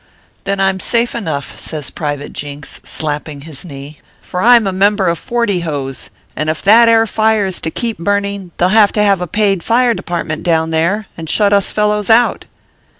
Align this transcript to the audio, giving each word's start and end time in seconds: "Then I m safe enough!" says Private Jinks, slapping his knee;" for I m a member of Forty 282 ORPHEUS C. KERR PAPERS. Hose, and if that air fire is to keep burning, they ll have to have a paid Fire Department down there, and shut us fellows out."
"Then 0.45 0.59
I 0.59 0.67
m 0.69 0.79
safe 0.79 1.13
enough!" 1.13 1.55
says 1.59 1.91
Private 1.91 2.33
Jinks, 2.33 2.81
slapping 2.83 3.41
his 3.41 3.63
knee;" 3.63 3.99
for 4.19 4.41
I 4.41 4.55
m 4.55 4.65
a 4.65 4.71
member 4.71 5.07
of 5.07 5.19
Forty 5.19 5.59
282 5.61 5.77
ORPHEUS 5.77 5.97
C. 5.99 6.01
KERR 6.01 6.09
PAPERS. 6.09 6.21
Hose, 6.33 6.37
and 6.41 6.49
if 6.49 6.61
that 6.63 6.89
air 6.89 7.05
fire 7.05 7.45
is 7.45 7.61
to 7.61 7.69
keep 7.69 7.97
burning, 7.99 8.49
they 8.57 8.65
ll 8.65 8.69
have 8.69 8.91
to 8.93 9.03
have 9.03 9.21
a 9.21 9.27
paid 9.27 9.61
Fire 9.61 9.93
Department 9.93 10.41
down 10.41 10.71
there, 10.71 11.05
and 11.15 11.29
shut 11.29 11.53
us 11.53 11.71
fellows 11.71 12.09
out." 12.09 12.45